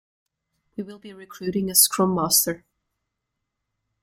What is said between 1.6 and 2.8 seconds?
a scrum master.